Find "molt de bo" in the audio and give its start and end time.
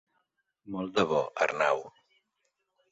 0.77-1.21